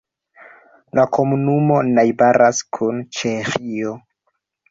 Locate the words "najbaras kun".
1.89-3.05